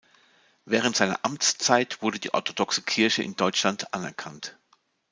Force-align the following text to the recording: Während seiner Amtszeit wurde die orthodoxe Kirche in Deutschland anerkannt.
Während 0.65 0.95
seiner 0.95 1.19
Amtszeit 1.23 2.01
wurde 2.01 2.17
die 2.17 2.33
orthodoxe 2.33 2.81
Kirche 2.81 3.21
in 3.21 3.35
Deutschland 3.35 3.93
anerkannt. 3.93 4.57